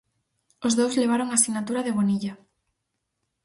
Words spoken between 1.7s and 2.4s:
de Bonilla.